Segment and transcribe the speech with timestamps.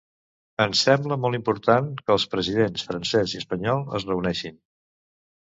[0.63, 4.59] Ens sembla molt important que els presidents francès i espanyol es reuneixin.